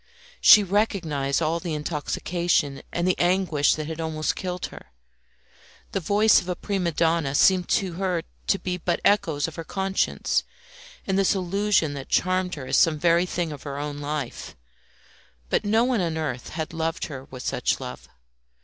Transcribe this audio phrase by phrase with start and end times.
[0.39, 4.87] She recognised all the intoxication and the anguish that had almost killed her.
[5.91, 9.63] The voice of a prima donna seemed to her to be but echoes of her
[9.63, 10.43] conscience,
[11.05, 14.55] and this illusion that charmed her as some very thing of her own life.
[15.51, 18.09] But no one on earth had loved her with such love.